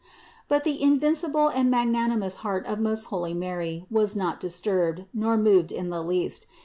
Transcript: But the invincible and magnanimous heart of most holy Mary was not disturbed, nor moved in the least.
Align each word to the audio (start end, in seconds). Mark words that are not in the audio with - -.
But 0.47 0.63
the 0.63 0.81
invincible 0.81 1.49
and 1.49 1.69
magnanimous 1.69 2.37
heart 2.37 2.65
of 2.65 2.79
most 2.79 3.03
holy 3.13 3.35
Mary 3.35 3.85
was 3.91 4.15
not 4.15 4.39
disturbed, 4.39 5.05
nor 5.13 5.37
moved 5.37 5.71
in 5.71 5.91
the 5.91 6.01
least. 6.03 6.47